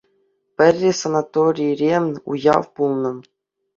[0.57, 1.93] Пӗрре санаторире
[2.29, 3.11] уяв пулнӑ.